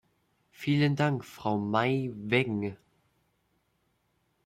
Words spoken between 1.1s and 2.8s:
Frau Maij-Weggen.